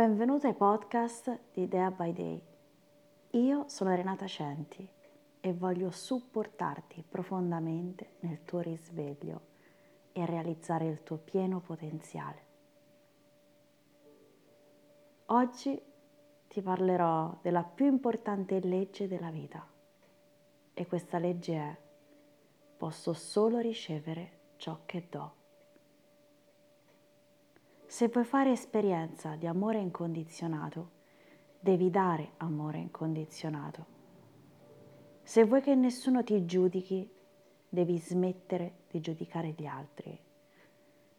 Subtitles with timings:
[0.00, 2.42] Benvenuto ai podcast di Day by Day.
[3.32, 4.88] Io sono Renata Centi
[5.38, 9.40] e voglio supportarti profondamente nel tuo risveglio
[10.12, 12.44] e realizzare il tuo pieno potenziale.
[15.26, 15.78] Oggi
[16.48, 19.62] ti parlerò della più importante legge della vita
[20.72, 21.76] e questa legge è
[22.78, 25.39] posso solo ricevere ciò che do.
[27.90, 30.90] Se vuoi fare esperienza di amore incondizionato,
[31.58, 33.84] devi dare amore incondizionato.
[35.24, 37.10] Se vuoi che nessuno ti giudichi,
[37.68, 40.16] devi smettere di giudicare gli altri.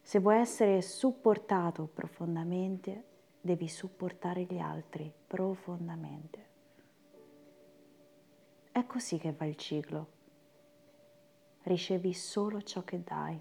[0.00, 3.04] Se vuoi essere supportato profondamente,
[3.38, 6.46] devi supportare gli altri profondamente.
[8.72, 10.06] È così che va il ciclo.
[11.64, 13.38] Ricevi solo ciò che dai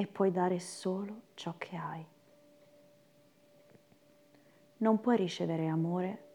[0.00, 2.02] e puoi dare solo ciò che hai.
[4.78, 6.28] Non puoi ricevere amore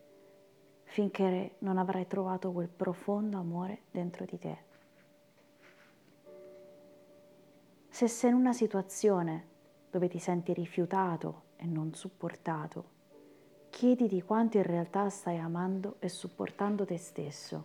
[0.84, 4.58] finché non avrai trovato quel profondo amore dentro di te.
[7.90, 9.48] Se sei in una situazione
[9.90, 12.92] dove ti senti rifiutato e non supportato,
[13.72, 17.64] chiediti quanto in realtà stai amando e supportando te stesso.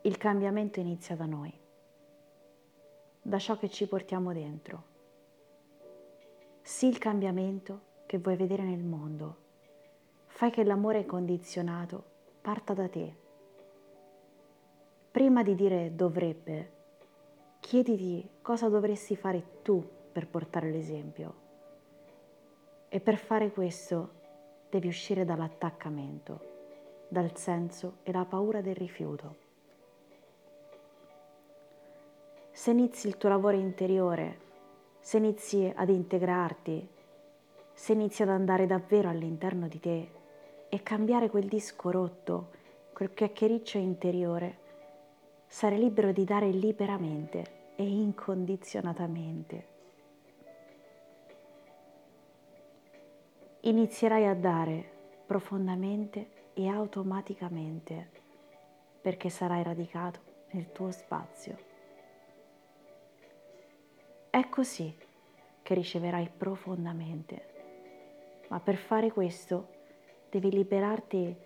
[0.00, 1.62] Il cambiamento inizia da noi
[3.26, 4.82] da ciò che ci portiamo dentro.
[6.60, 9.36] Sii il cambiamento che vuoi vedere nel mondo.
[10.26, 12.04] Fai che l'amore condizionato
[12.42, 13.16] parta da te.
[15.10, 16.72] Prima di dire dovrebbe,
[17.60, 19.82] chiediti cosa dovresti fare tu
[20.12, 21.34] per portare l'esempio.
[22.90, 24.20] E per fare questo
[24.68, 29.43] devi uscire dall'attaccamento, dal senso e la paura del rifiuto.
[32.64, 34.38] Se inizi il tuo lavoro interiore,
[34.98, 36.88] se inizi ad integrarti,
[37.74, 40.10] se inizi ad andare davvero all'interno di te
[40.70, 42.52] e cambiare quel disco rotto,
[42.94, 44.58] quel chiacchiericcio interiore,
[45.46, 49.66] sarai libero di dare liberamente e incondizionatamente.
[53.60, 54.90] Inizierai a dare
[55.26, 58.08] profondamente e automaticamente
[59.02, 60.20] perché sarai radicato
[60.52, 61.72] nel tuo spazio.
[64.34, 64.92] È così
[65.62, 68.46] che riceverai profondamente.
[68.48, 69.68] Ma per fare questo
[70.28, 71.36] devi liberarti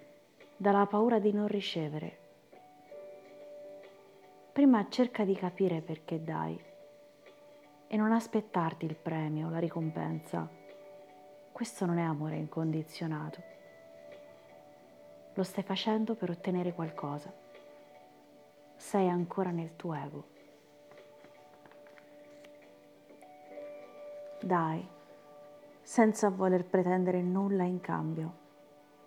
[0.56, 2.18] dalla paura di non ricevere.
[4.52, 6.58] Prima cerca di capire perché dai
[7.88, 10.48] e non aspettarti il premio, la ricompensa.
[11.52, 13.42] Questo non è amore incondizionato.
[15.34, 17.30] Lo stai facendo per ottenere qualcosa.
[18.76, 20.36] Sei ancora nel tuo ego.
[24.40, 24.88] Dai,
[25.82, 28.46] senza voler pretendere nulla in cambio.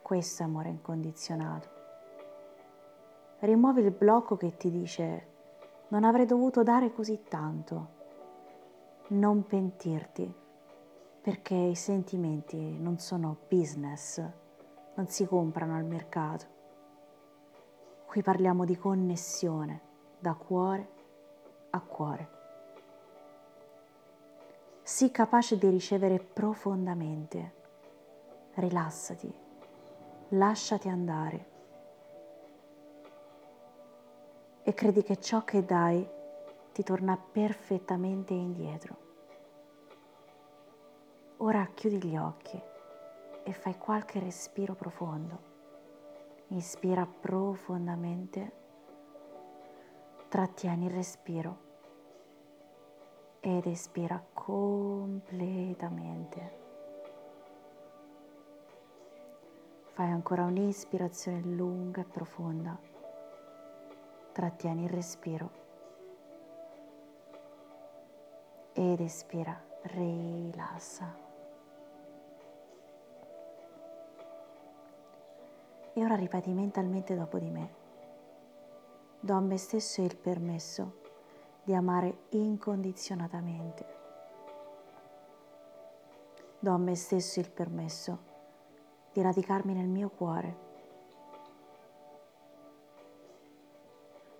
[0.01, 1.69] Questo è amore incondizionato.
[3.39, 5.27] Rimuovi il blocco che ti dice
[5.87, 7.99] non avrei dovuto dare così tanto.
[9.07, 10.33] Non pentirti,
[11.21, 14.21] perché i sentimenti non sono business,
[14.95, 16.45] non si comprano al mercato.
[18.05, 19.81] Qui parliamo di connessione
[20.19, 20.89] da cuore
[21.69, 22.40] a cuore.
[25.01, 27.53] Sii capace di ricevere profondamente.
[28.53, 29.33] Rilassati,
[30.27, 31.49] lasciati andare
[34.61, 36.07] e credi che ciò che dai
[36.71, 38.97] ti torna perfettamente indietro.
[41.37, 42.61] Ora chiudi gli occhi
[43.43, 45.39] e fai qualche respiro profondo.
[46.49, 48.51] Inspira profondamente
[50.27, 51.70] Trattieni il respiro
[53.41, 56.59] ed espira completamente.
[59.93, 62.77] Fai ancora un'ispirazione lunga e profonda.
[64.31, 65.49] Trattieni il respiro
[68.73, 71.13] ed espira, rilassa.
[75.93, 77.79] E ora ripeti mentalmente dopo di me
[79.19, 81.00] do a me stesso il permesso
[81.63, 83.99] di amare incondizionatamente.
[86.59, 88.29] Do a me stesso il permesso
[89.13, 90.69] di radicarmi nel mio cuore.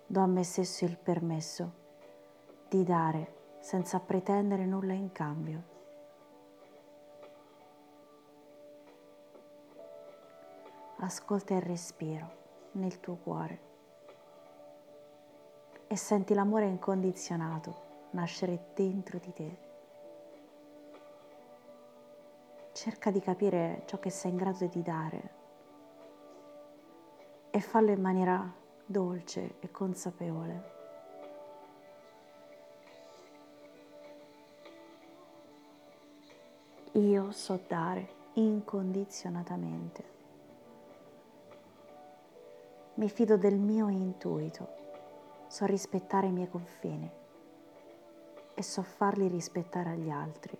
[0.06, 1.80] Do a me stesso il permesso
[2.68, 5.70] di dare senza pretendere nulla in cambio.
[10.98, 12.40] Ascolta il respiro
[12.72, 13.71] nel tuo cuore
[15.92, 19.56] e senti l'amore incondizionato nascere dentro di te.
[22.72, 25.34] Cerca di capire ciò che sei in grado di dare
[27.50, 28.50] e fallo in maniera
[28.86, 30.70] dolce e consapevole.
[36.92, 40.04] Io so dare incondizionatamente.
[42.94, 44.80] Mi fido del mio intuito
[45.52, 47.10] so rispettare i miei confini
[48.54, 50.58] e so farli rispettare agli altri.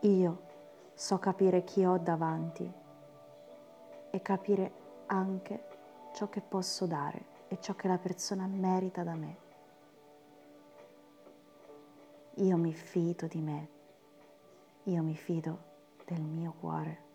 [0.00, 0.42] Io
[0.92, 2.70] so capire chi ho davanti
[4.10, 4.72] e capire
[5.06, 5.64] anche
[6.12, 9.36] ciò che posso dare e ciò che la persona merita da me.
[12.34, 13.80] Io mi fido di me
[14.84, 15.70] io mi fido
[16.06, 17.10] del mio cuore.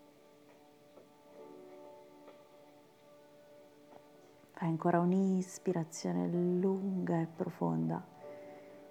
[4.51, 8.03] Fai ancora un'ispirazione lunga e profonda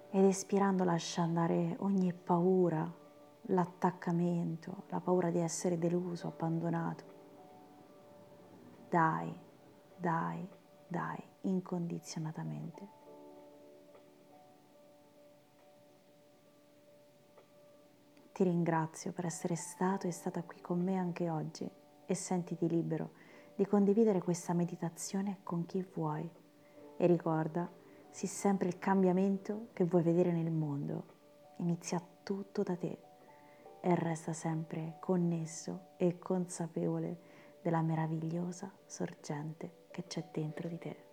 [0.09, 2.89] ed espirando lascia andare ogni paura,
[3.49, 7.03] l'attaccamento, la paura di essere deluso, abbandonato.
[8.89, 9.37] Dai,
[9.97, 10.47] dai,
[10.87, 12.96] dai, incondizionatamente.
[18.37, 21.67] Ti ringrazio per essere stato e stata qui con me anche oggi
[22.05, 23.13] e sentiti libero
[23.55, 26.29] di condividere questa meditazione con chi vuoi.
[26.97, 27.67] E ricorda,
[28.11, 31.05] sii sempre il cambiamento che vuoi vedere nel mondo.
[31.55, 32.99] Inizia tutto da te
[33.81, 37.17] e resta sempre connesso e consapevole
[37.63, 41.06] della meravigliosa sorgente che c'è dentro di te.